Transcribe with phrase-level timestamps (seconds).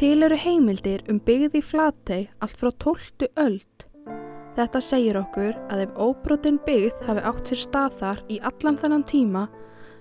[0.00, 3.26] Til eru heimildir um byggð í Flatey allt frá 12.
[3.42, 3.82] öld.
[4.56, 9.04] Þetta segir okkur að ef óbrotin byggð hafi átt sér stað þar í allan þennan
[9.10, 9.42] tíma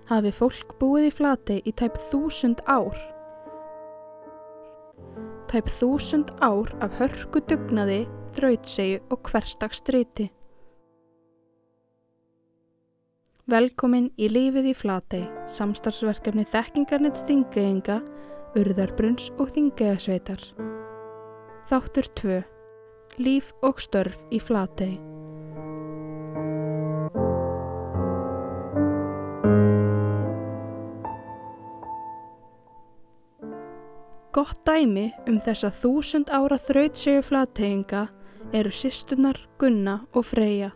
[0.07, 2.95] hafi fólk búið í Flatey í tæp þúsund ár.
[5.51, 8.05] Tæp þúsund ár af hörku dugnaði,
[8.37, 10.29] þrautsegu og hverstags striti.
[13.51, 15.27] Velkomin í lífið í Flatey,
[15.59, 17.99] samstarfsverkefni þekkingarnett stingeyinga,
[18.57, 20.41] urðarbrunns og þingeðasveitar.
[21.69, 22.39] Þáttur 2.
[23.19, 24.97] Líf og störf í Flatey.
[34.33, 38.05] Gott dæmi um þessa þúsund ára þrautsegu flateyinga
[38.55, 40.69] eru sýstunar Gunna og Freyja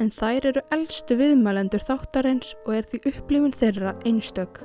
[0.00, 4.62] en þær eru eldstu viðmælendur þáttarins og er því upplifun þeirra einstök.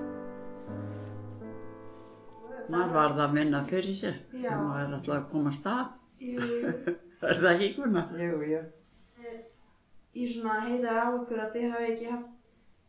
[2.74, 5.86] Maður varð að vinna fyrir sér þegar maður er alltaf að komast að
[6.26, 6.72] Jú, jú.
[7.30, 8.06] er það ekki kuna?
[8.20, 8.62] Jú, jú.
[10.16, 12.32] Ég svona heyrði á ykkur að þið hafi ekki haft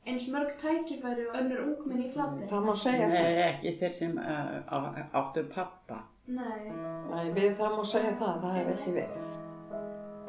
[0.06, 2.44] eins mörg tækifæri og önnur ungmenn í flati.
[2.52, 3.24] Það má segja það.
[3.26, 6.70] Nei, ekki þeir sem uh, á- áttu pappa Nei.
[7.10, 9.10] Nei, við, það má segja það, það hef ekki við.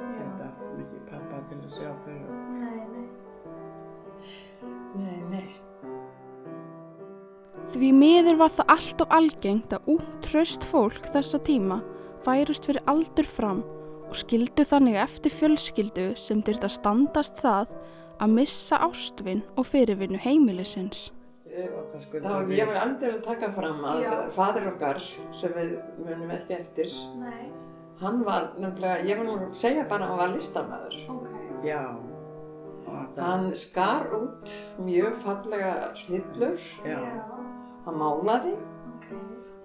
[0.01, 2.36] þetta áttu mikið pappa til að sjá fyrir
[7.77, 11.75] Því miður var það allt og algengt að út traust fólk þessa tíma
[12.25, 13.59] færist fyrir aldur fram
[14.07, 17.75] og skildu þannig eftir fjölskyldu sem dyrt að standast það
[18.17, 21.11] að missa ástvinn og fyrirvinnu heimilisins.
[21.53, 24.15] Þá ég vil aldrei taka fram að Já.
[24.33, 24.99] fadir okkar,
[25.37, 27.47] sem við munum ekki eftir, Nei.
[28.01, 30.97] hann var nefnilega, ég vil nú segja bara að hann var listamæður.
[31.13, 31.65] Ok.
[31.65, 31.83] Já.
[33.17, 36.99] Hann skar út mjög fallega snillur, já.
[37.87, 39.07] Hann málaði Ok.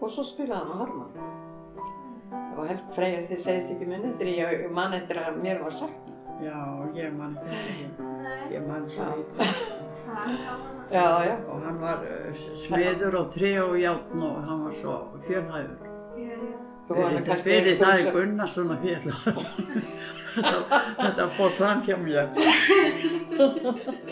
[0.01, 1.29] og svo spilaði hann á harmoni.
[2.57, 6.11] Og held freyjast þið segist ekki minn eftir, ég man eftir að mér var sagt.
[6.43, 6.57] Já,
[6.97, 8.03] ég man eftir.
[8.03, 8.41] Nei.
[8.57, 9.07] Ég man ítla.
[9.37, 9.53] Það.
[10.93, 11.37] Já, já.
[11.49, 14.97] Og hann var uh, smiður og tré og játn og hann var svo
[15.27, 15.89] fjölhæfur.
[16.19, 16.59] Já, já.
[16.89, 19.23] Þú var Þetta kannski fyrir það er þú sem- Gunnar svona félag.
[21.03, 22.27] Þetta fór fram hjá mér.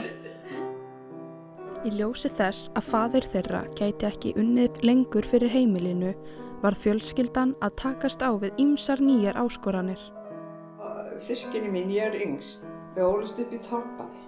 [1.80, 6.10] Í ljósi þess að fadir þeirra gæti ekki unnið lengur fyrir heimilinu
[6.60, 10.00] var fjölskyldan að takast á við ýmsar nýjar áskoranir.
[11.20, 14.26] Sískinni mín, ég er yngst, þau ólust upp í Torpaði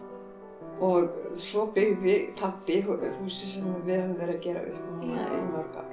[0.82, 5.78] og svo byggði pappi húsi sem við höfum verið að gera upp núna í mörg
[5.82, 5.92] ár.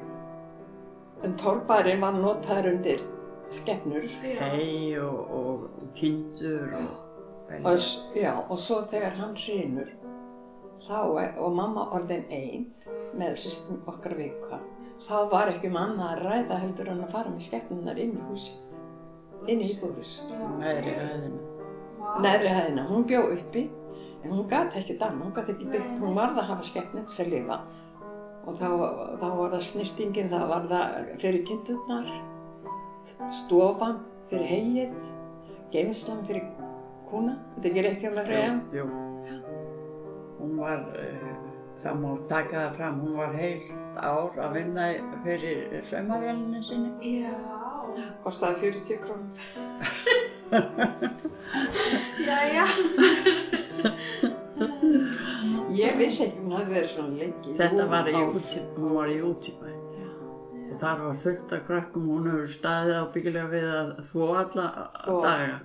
[1.27, 3.03] En Torpaðurinn var notaður undir
[3.51, 4.39] skepnur Já.
[4.47, 6.89] Hei og, og, og kindur og
[7.49, 7.79] og,
[8.15, 9.89] já, og svo þegar hann hrynur
[10.87, 10.99] þá
[11.39, 12.67] og mamma orðin ein
[13.17, 14.59] með sýstum okkar vika
[15.07, 18.77] þá var ekki manna að ræða heldur en að fara með skepnunar inn í húsið,
[19.47, 20.13] inn í íbúðhús.
[20.59, 21.43] meðri hæðina.
[22.23, 23.67] Neðri hæðina, hún bjó uppi
[24.23, 26.17] en hún gæti ekki danna, hún gæti ekki byggt, hún nei.
[26.19, 27.61] varð að hafa skepnit sem lifa.
[28.47, 28.67] Og þá,
[29.21, 32.09] þá var það snirtingin, það var það fyrir kindurnar,
[33.35, 34.01] stofan
[34.31, 34.97] fyrir hegið,
[35.73, 36.49] geimslan fyrir
[37.09, 39.48] kúna, þetta er ekki rétt hjá mér reyðan?
[40.39, 41.37] Hún var, uh,
[41.83, 44.85] það má taka það fram, hún var heilt ár að vinna
[45.25, 45.57] fyrir
[45.89, 47.13] saumavélinu sinni.
[47.19, 47.33] Já.
[48.23, 49.35] Kostaði 40 krónur.
[52.25, 52.65] Já, já.
[55.79, 57.53] Ég vissi ekki hún hafði verið svona lengi.
[57.59, 59.17] Þetta Jú, var í úti, hún var í.
[59.19, 60.09] Já.
[60.69, 64.67] Og þar var fullt af krökkum, hún hefur staðið ábyggilega við að þvó alla
[65.03, 65.19] Þvo.
[65.23, 65.59] daga.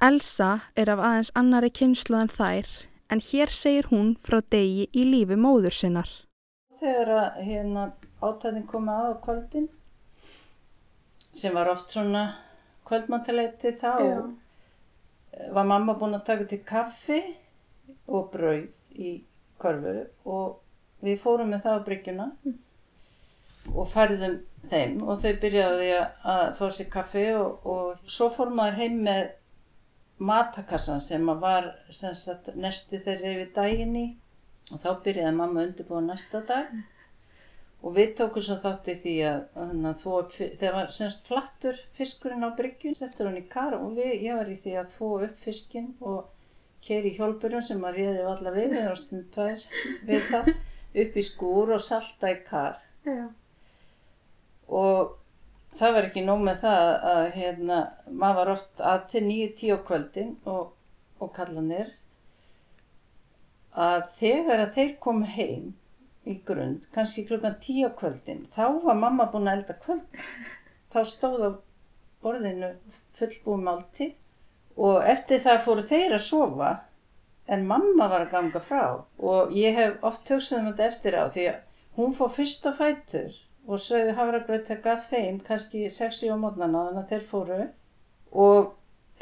[0.00, 2.70] Elsa er af aðeins annari kynslu en þær
[3.10, 6.10] en hér segir hún frá degi í lífi móður sinnar.
[6.80, 7.90] Þegar að hérna
[8.22, 9.68] átæðin kom að á kvöldin
[11.30, 12.24] sem var oft svona
[12.88, 14.16] kvöldmantaleiti þá Já.
[15.54, 17.20] var mamma búin að taka til kaffi
[18.08, 19.12] og brauð í
[19.60, 19.94] körfu
[20.26, 22.26] og við fórum með það á bryggjuna
[23.70, 24.40] og færðum
[24.70, 28.98] þeim og þau byrjaði að, að fá sér kaffi og, og svo fór maður heim
[29.06, 29.22] með
[30.20, 34.06] matakassan sem var sagt, nesti þeirri yfir daginn í.
[34.70, 36.72] Og þá byrjaði mamma að undirbúa næsta dag.
[37.80, 42.44] Og við tókum svo þátt í því að, að, fi- þegar var semst flattur fiskurinn
[42.44, 45.38] á bryggjun, settur hann í kar og við, ég var í því að þvo upp
[45.46, 46.28] fiskinn og
[46.84, 49.64] keiri hjólburum sem að réði alla við, var stund tvær
[50.10, 50.52] við það,
[51.04, 52.76] upp í skúr og salta í kar.
[53.08, 53.24] Já.
[54.68, 55.16] og
[55.76, 57.80] það var ekki nóg með það að hérna,
[58.10, 60.72] maður var oft að til nýju tíu á kvöldin og,
[61.22, 61.92] og kallanir
[63.70, 65.68] að þegar að þeir kom heim
[66.28, 70.22] í grund, kannski klukkan tíu á kvöldin, þá var mamma búin að elda kvöld.
[70.90, 71.50] Þá stóð á
[72.24, 72.74] borðinu
[73.16, 74.16] fullbúið máltíð
[74.80, 76.70] og eftir það fóru þeir að sofa
[77.50, 78.82] en mamma var að ganga frá
[79.30, 82.72] og ég hef oft hugsað um þetta eftir á því að hún fór fyrst á
[82.78, 83.38] fætur
[83.70, 87.60] og sögðu hafragraut að gaf þeim kannski 6-7 á mótnana þannig að þeir fóru
[88.46, 88.72] og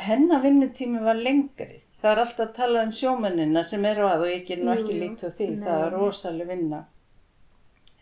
[0.09, 1.83] hennar vinnutími var lengri.
[1.99, 4.99] Það er alltaf að tala um sjómennina sem eru að og ég ger nú ekki
[5.01, 5.65] líkt á því, Nei.
[5.67, 6.83] það er rosalega vinna.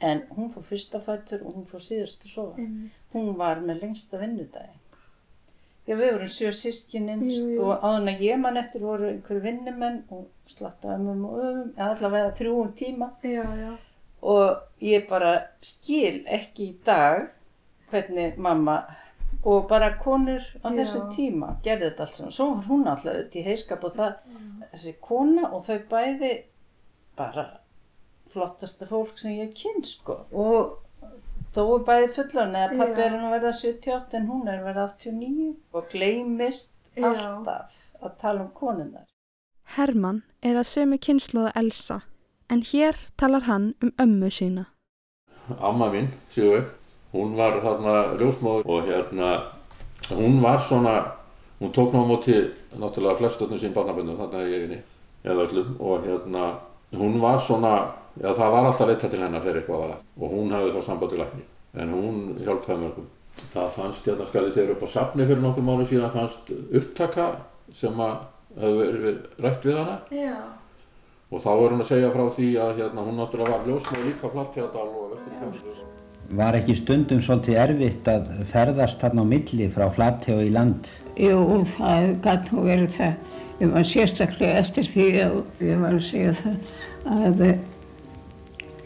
[0.05, 2.59] En hún fór fyrst á fætur og hún fór síðust að sofa.
[2.61, 2.99] Einmitt.
[3.15, 4.77] Hún var með lengsta vinnudagi.
[5.87, 7.21] Já, við vorum sjö sískininn
[7.63, 11.91] og áðan að ég man eftir voru einhverju vinnumenn og slatta ömmum og öfum, eða
[11.95, 13.71] allavega þrjúum tíma Já, já.
[14.27, 15.33] Og ég bara
[15.63, 17.29] skil ekki í dag
[17.91, 18.81] hvernig mamma
[19.47, 20.77] og bara konur á Já.
[20.81, 22.33] þessum tíma gerði þetta allt saman.
[22.35, 24.17] Svo var hún alltaf auðvitað í heiskap og það,
[24.73, 26.33] þessi kona og þau bæði
[27.17, 27.47] bara
[28.35, 30.75] flottasta fólk sem ég kyn sko og
[31.55, 33.05] þó er bæði fullan eða pappi Já.
[33.07, 37.07] er hann að verða 78 en hún er að verða 89 og gleymist Já.
[37.13, 39.07] alltaf að tala um konunnar.
[39.77, 42.03] Hermann er að sömu kynnslóða Elsa,
[42.51, 44.67] en hér talar hann um ömmu sína.
[45.61, 46.65] amma mín, Sigurveig,
[47.13, 49.43] hún var hérna ljósmóður og hérna,
[50.11, 51.13] hún var svona,
[51.61, 52.35] hún tók ná á móti
[52.75, 54.81] náttúrulega flestöldum sín barnaböndum þarna í eiginni,
[55.25, 56.59] eða öllum og hérna,
[56.93, 60.35] hún var svona, já það var alltaf leita til hennar þegar eitthvað var að og
[60.35, 61.45] hún hafði þá samband til lækni,
[61.75, 63.09] en hún hjálpaði mörgum.
[63.53, 67.27] Það fannst hérna skalið þegar upp á safni fyrir nokkur mánu síðan fannst upptaka
[67.73, 68.15] sem að
[68.57, 70.37] hefur verið rætt við hana Já.
[71.31, 74.31] Og þá er hún að segja frá því að hérna, hún náttúrulega var ljósmóð líka
[74.31, 75.81] á Flatthjadal og Vestri Kjálsur.
[76.37, 80.89] Var ekki stundum svolítið erfitt að ferðast þarna á milli frá Flatey og í land?
[81.23, 81.39] Jú,
[81.77, 83.13] það gæti nú verið það.
[83.61, 86.57] Ég var sérstaklega eftir því að ég var að segja það
[87.17, 87.45] að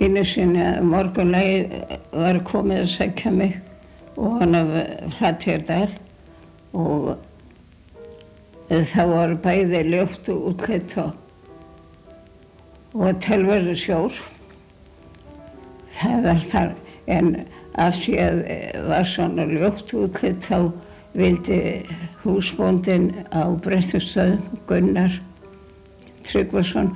[0.01, 1.81] einu sinni að morgunlegi
[2.13, 3.57] var komið að sækja mig
[4.21, 4.71] og hann af
[5.17, 5.89] Flateyrdal
[6.77, 7.11] og
[8.69, 11.11] það var bæði ljótt og útkvætt og,
[12.95, 14.21] og telverðu sjór.
[15.95, 16.71] Það var þar,
[17.11, 17.33] en
[17.79, 20.71] af því að eh, var svona ljótt útkvætt þá
[21.19, 21.61] vildi
[22.23, 25.13] húsbóndin á Brettustöðum, Gunnar
[26.27, 26.93] Tryggvason,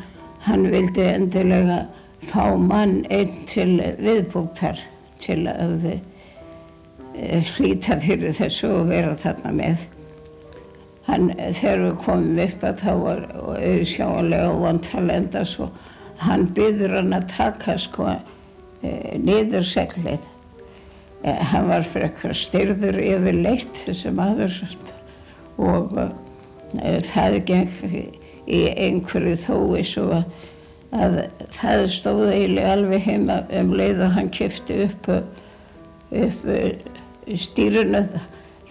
[0.46, 1.84] hann vildi endilega
[2.30, 4.78] fá mann einn til viðbúktar
[5.22, 9.88] til að eh, flýta fyrir þessu og vera þarna með.
[11.04, 13.26] Hann, þegar við komum upp að þá var
[13.58, 15.66] auðsjáanlega vant að lenda svo
[16.22, 20.24] hann byður hann að taka sko e, niður seglið.
[21.24, 24.56] E, hann var frekar styrður yfirleitt þessi maður
[25.60, 27.74] og e, það geng
[28.44, 30.24] í einhverju þói svo að,
[30.94, 31.18] að
[31.56, 35.10] það stóð eiginlega alveg heima um leið og hann kifti upp,
[36.14, 36.48] upp
[37.40, 38.04] stýrunu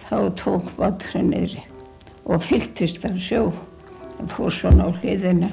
[0.04, 1.64] þá tók báturinn niðri
[2.24, 3.50] og fylltist af sjó
[4.18, 5.50] og fór svona á hliðina.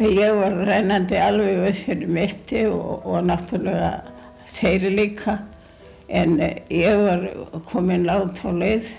[0.00, 3.90] Ég var rennandi alveg upp fyrir mitti og, og náttúrulega
[4.48, 5.36] þeir líka
[6.08, 7.26] en eh, ég var
[7.70, 8.94] komin látt á leið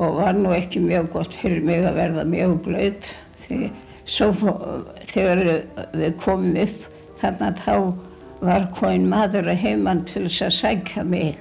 [0.00, 3.10] og var nú ekki mjög gott fyrir mig að verða mjög blöð
[3.42, 3.58] því
[4.08, 4.30] svo
[5.12, 5.42] þegar
[5.92, 6.88] við komum upp
[7.20, 7.74] þarna þá
[8.40, 11.36] var komin maður að heimann til þess að sækja mig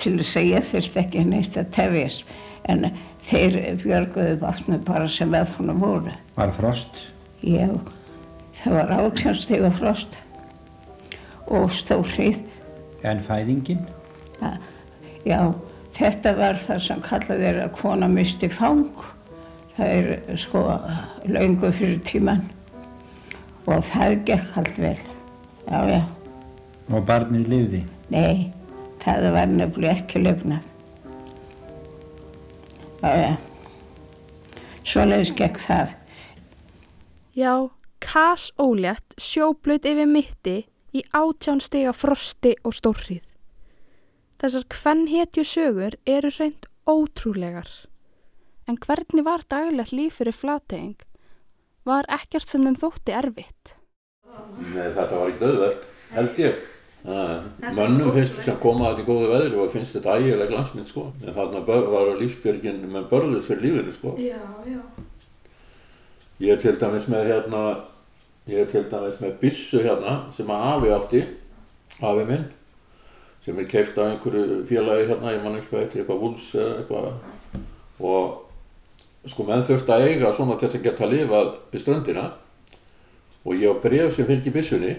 [0.00, 2.32] til þess að ég þurfti ekki neitt að tefjast
[2.68, 2.86] en
[3.28, 6.12] þeir björguðu vatnu bara sem með honum voru.
[6.36, 7.02] Var frost?
[7.44, 7.68] Já,
[8.62, 10.18] það var átjánstega frost
[11.48, 12.40] og stórrið.
[13.06, 13.84] En fæðingin?
[15.28, 15.40] Já,
[15.96, 18.84] þetta var það sem kallað er að kona misti fang.
[19.78, 20.62] Það er sko
[21.30, 22.40] laungu fyrir tíman
[23.68, 24.96] og það gekk allt vel.
[25.68, 26.00] Já, já,
[26.88, 27.82] Og barnið lifði?
[28.10, 28.48] nei,
[29.02, 30.22] það var nefnilega ekki
[33.02, 33.36] já,
[34.82, 35.94] svoleiðis gekk það.
[37.38, 37.52] Já,
[38.02, 40.56] kas ólétt sjóblaut yfir mitti
[40.94, 43.24] í átján stiga frosti og stórrið.
[44.38, 47.68] Þessar kvennhetju sögur eru reynd ótrúlegar.
[48.68, 50.98] En hvernig var daglegt líf fyrir flateying?
[51.88, 53.74] Var ekkert sem þeim þótti erfitt?
[54.60, 56.66] Nei, þetta var ekki döðveld, held ég.
[57.04, 61.04] Mönnum finnst sem koma að þetta í góðu veðri og finnst þetta ægileg landsmynd sko.
[61.22, 64.14] En þarna var lífsbjörgin með börðus fyrir lífinu sko.
[64.18, 64.80] Já, já.
[66.42, 67.62] Ég er til dæmis með hérna,
[68.50, 71.22] ég er til dæmis með byssu hérna sem að afi átti,
[71.98, 72.44] afi minn,
[73.46, 76.76] sem er keift af einhverju félagi hérna, ég man ekki hvað eitthvað, eitthvað vúls eða
[76.82, 77.64] eitthvað.
[77.98, 82.26] Og sko menn þurfti að eiga svona til þess að geta lifað við ströndina
[83.44, 84.94] og ég á bref sem fylgir byssunni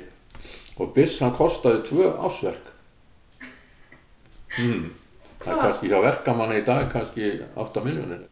[0.79, 2.69] og byssan kostaði tvö ásverk
[4.59, 4.85] mm.
[5.43, 8.23] það er kannski hjá verkamanna í dag kannski 8 miljónir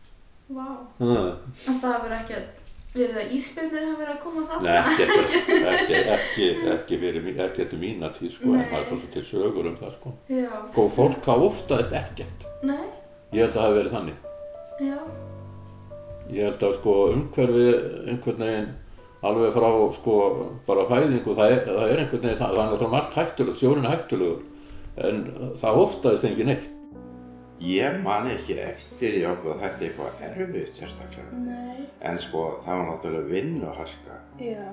[0.47, 0.63] Vá.
[1.03, 1.33] mm.
[1.67, 2.45] En það verður ekki að,
[2.95, 4.59] við það íspilnir hafa verið að koma?
[4.63, 5.07] Nei, ekki,
[5.73, 9.25] ekki, ekki, ekki, mí- ekki eftir mína tíð sko, en það er svo sem til
[9.27, 10.13] sögur um það sko.
[10.31, 10.47] Já.
[10.77, 12.47] Góð fólk, það óftaðist ekkert.
[12.63, 12.85] Nei,
[13.35, 14.17] Ég held að það hafi verið þannig.
[14.87, 14.97] já.
[16.37, 17.67] Ég held að sko umhverfi
[18.13, 18.71] einhvern veginn
[19.27, 20.15] alveg frá sko
[20.67, 23.93] bara fæðingu, það er, það er einhvern veginn, það, er náttúrulega margt hættulegt, sjórin er
[23.95, 24.41] hættulegur,
[25.09, 25.21] en
[25.61, 26.67] það óftaðist engin neitt.
[27.67, 31.39] Ég man ekki eftir í okkur að þetta er eitthvað erfitt sérstaklega.
[31.41, 34.17] Nei, En sko, það var náttúrulega vinnuharka.
[34.37, 34.67] já.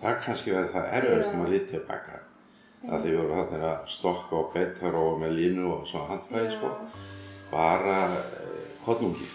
[0.00, 1.30] Það kannski verið það erfitt Já.
[1.30, 2.16] sem að lítið tilbaka.
[2.86, 6.68] Að þið voru þarna að stokka og betta og með línu og svona handfæði sko.
[7.50, 9.28] Bara eh, konungi.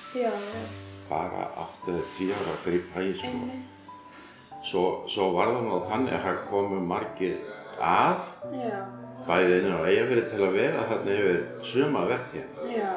[1.10, 1.48] Bara
[1.86, 3.28] 8-10 ára að grípa í sko.
[3.32, 3.71] Einmitt.
[4.64, 7.38] Svo, svo var það nú þannig að það komu margir
[7.82, 8.76] að Já,
[9.26, 11.40] bæði inn á eigafyrir til að vera þarna yfir
[11.72, 12.60] suma vertíð.
[12.70, 12.92] já.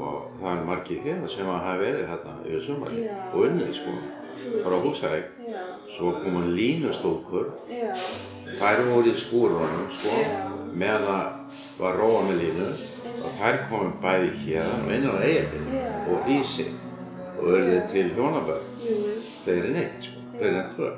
[0.00, 3.16] og það er margir hérna sem að hafa verið þarna yfir sumari Já.
[3.34, 3.92] og unnið sko
[4.64, 5.26] frá húsæk
[5.96, 7.90] svo koma línustúkur já,
[8.60, 10.14] þær voru í skúrunum sko
[10.72, 12.70] meðan það var róa með línu.
[13.20, 15.88] Og þær komum bæði hérna og innan á eigafinn Já.
[16.08, 16.70] og í sig
[17.36, 18.96] og verðið til hjónaböð jú,
[19.44, 20.88] fleiri neitt sko, fleiri en tvö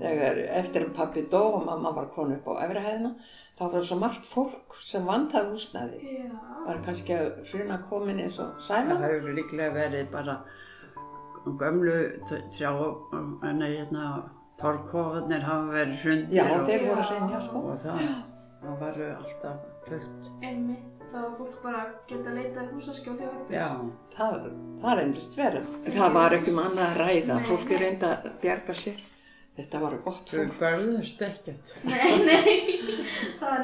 [0.00, 3.14] Þegar eftir að pappi dó og mamma var konu upp á efrihæðina,
[3.58, 5.98] þá var svo margt fólk sem vantaði húsnæði.
[6.02, 6.30] já.
[6.66, 9.04] Var kannski að hruna komin eins og Það sælant.
[9.04, 10.38] hefur líklega verið bara
[11.44, 12.70] gömlu trjá,
[13.44, 14.08] en hérna,
[14.60, 17.62] torkóðnir hafa verið hrundir Já, og, þeir voru að reynja sko.
[17.72, 18.02] og það,
[18.64, 19.56] það var alltaf
[19.88, 20.28] fullt.
[20.42, 20.90] Einmitt.
[21.14, 23.52] Þá var fólk bara að geta leitað húsaskjól hjá ykkur.
[23.54, 23.68] Já,
[24.16, 24.46] Það,
[24.80, 25.66] það reyndist verið.
[25.94, 27.36] Það var ekki um annað að ræða.
[27.50, 29.02] Fólki reynda að bjarga sér.
[29.54, 30.56] Þetta var gott þau fólk.
[30.60, 31.68] börðust ekkert.
[31.86, 32.54] Nei, nei.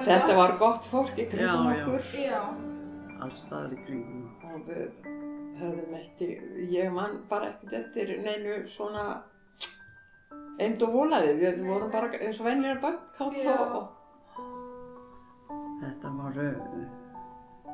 [0.06, 1.82] Þetta var gott fólk í kringum Já, já.
[1.82, 2.02] okkur.
[2.14, 2.42] Já,
[3.24, 4.28] Alls staðar í kringum.
[4.50, 4.86] Og við
[5.60, 6.28] höfðum ekki,
[6.76, 9.08] ég man bara ekkert eftir neinu svona
[10.62, 11.34] eimd og volaði.
[11.42, 13.50] Við vorum bara eins og vennilega bönn, kátt Já.
[13.58, 13.96] og, og
[15.80, 16.48] Þetta voru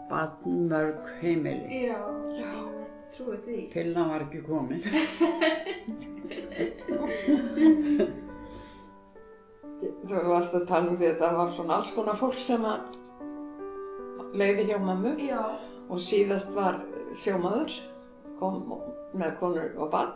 [0.09, 1.85] badnmörg heimili.
[1.89, 2.01] já.
[3.17, 3.27] Einmitt.
[3.27, 3.73] Trúi því.
[3.73, 4.83] Pillan var ekki komin.
[10.07, 12.81] þú varst að tala um við, það var svona alls konar fólk sem að
[14.37, 15.43] leiði hjá mammu Já,
[15.89, 16.81] og síðast var
[17.17, 17.73] sjómaður,
[18.39, 18.63] kom
[19.17, 20.15] með konu og barn,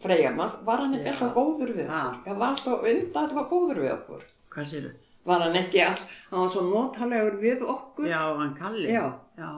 [0.00, 0.32] Freyja,
[0.64, 2.24] var hann ekki alltaf góður við okkur?
[2.24, 4.22] Já, var alltaf undan alltaf góður við okkur.
[4.54, 4.94] Hvað sér þau?
[5.28, 8.06] Var hann ekki all, hann var svo notalegur við okkur?
[8.08, 8.86] Já, hann Kalli.
[8.88, 9.04] Já.
[9.36, 9.50] Já.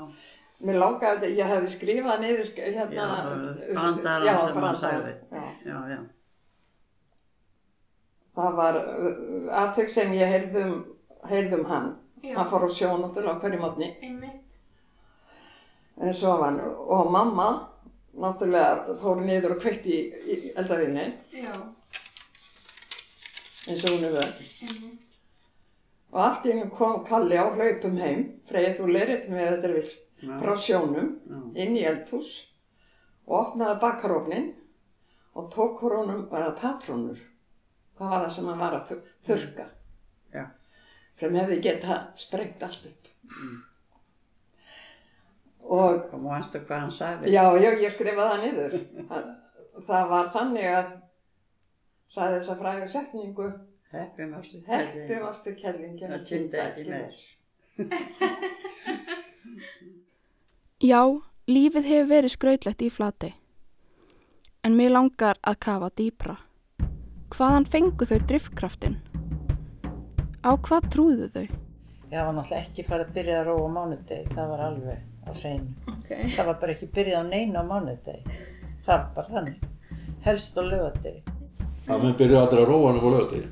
[0.63, 2.93] Mér langaði, ég hefði skrifað niður hérna...
[2.95, 3.07] Já,
[3.75, 5.15] brandarann já, sem hann brandarann, sagði.
[5.33, 5.43] Já.
[5.67, 5.99] Já, já.
[8.39, 8.79] Það var
[9.63, 10.77] aðtök sem ég heyrðum,
[11.29, 11.91] heyrðum hann.
[12.23, 12.37] já.
[12.39, 13.91] Hann fór á sjó náttúrulega á hverju mótni.
[14.07, 14.39] Einmitt.
[16.01, 17.49] En svo var hann, og mamma
[18.23, 21.53] náttúrulega fór niður og kveitti í, eldavinni, Já,
[23.69, 24.47] eins og hún er verið.
[24.69, 25.09] einmitt.
[26.13, 29.75] Og allt í hennu kom Kalli á hlaupum heim, Freyja þú leirið með þetta er
[29.79, 30.33] vist, Já.
[30.43, 31.39] frá sjónum, Já.
[31.65, 32.33] inn í eldhús
[33.27, 34.51] og opnaði bakarofnin
[35.35, 37.23] og tók úr honum, var það patrónur?
[37.97, 39.67] Hvað var það sem hann var að þur- þurrka?
[40.35, 40.45] Já.
[41.15, 43.09] Sem hefði getað sprengt allt upp.
[45.63, 47.33] Og Og mannstu hvað hann sagði?
[47.33, 48.79] Já, já, ég skrifaði það niður.
[49.11, 49.29] Það,
[49.89, 50.89] það var þannig að
[52.13, 53.47] sagði þessa fræðu setningu
[53.93, 57.13] Heppi mástu Heppi varstu kellingin Það að kynnti ekki meir.
[60.91, 61.01] Já,
[61.47, 63.35] lífið hefur verið skrautlegt í flati.
[64.65, 66.37] En mér langar að kafa dýpra.
[67.33, 68.97] Hvaðan fengu þau driftkraftin?
[70.41, 71.47] Á hvað trúðu þau?
[72.13, 75.31] Ég var náttúrulega ekki farið að byrja að róa á mánudegi, það var alveg á
[75.37, 75.71] hreinu.
[75.93, 76.09] Ok.
[76.35, 78.23] Það var bara ekki byrjað á neina á mánudegi.
[78.85, 79.59] Það var bara þannig.
[80.25, 81.21] Helst á lögadegi.
[81.87, 83.49] Það mun byrja aldrei að róa hann á lögadegi.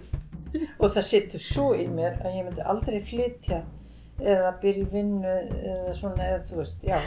[0.80, 3.60] Og það situr svo í mér að ég myndi aldrei flytja
[4.20, 6.98] eða byrja í vinnu eða svona, eða þú veist, já.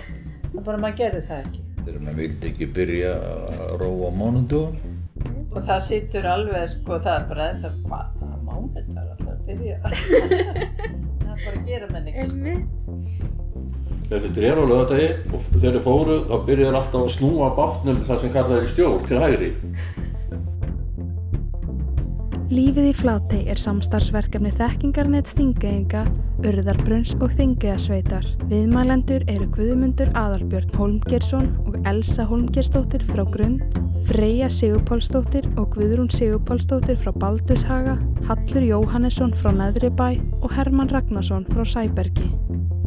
[0.47, 1.63] Það er bara að maður gerði það ekki.
[1.83, 4.97] Þegar maður vildi ekki byrja að róa á mánudögum.
[5.53, 9.45] Og það situr alveg, sko, það er bara eða hvað, það er mánudagur alltaf að
[9.49, 9.77] byrja.
[11.23, 13.33] það er bara að gera menn ekki, sko.
[14.03, 18.01] Þegar þetta er á lögadegi og þegar þeir fóru þá byrjar alltaf að snúa bátnum
[18.03, 19.51] það sem kallað er stjór til hægri.
[22.53, 26.03] Lífið í Flatey er samstarfsverkefni þekkingarnett stingeinga,
[26.45, 28.27] Urðarbrunns og Þingiðasveitar.
[28.51, 33.63] Viðmælendur eru Guðmundur Aðalbjörn Holmgersson og Elsa Holmgersdóttir frá Grund,
[34.05, 40.11] Freyja Sigurpálsdóttir og Guðrún Sigurpálsdóttir frá Baldushaga, Hallur Jóhannesson frá Neðribæ
[40.43, 42.29] og Herman Ragnarsson frá Sæbergi.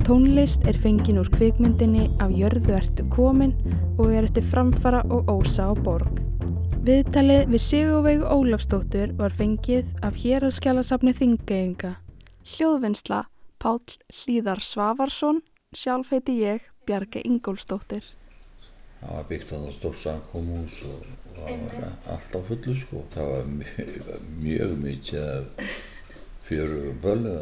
[0.06, 3.56] Tónlist er fengin úr kvikmyndinni af Jörðu ertu komin
[3.96, 6.25] og er eftir framfara og ósa á borg.
[6.86, 11.96] Viðtalið við Sigurveig Ólafsdóttur var fengið af héraskjálasafni Þingeyinga.
[12.46, 13.24] Hljóðvinnsla
[13.58, 15.40] Páll Hlíðar Svavarsson,
[15.74, 18.06] sjálf heiti ég Bjarge Ingólfsdóttir.
[19.00, 23.02] Það var byggt þannig stór samkómhús og, og það var allt á fullu sko.
[23.16, 24.12] Það var mjög,
[24.44, 25.72] mjög mikið
[26.46, 27.34] fjörugum bölu.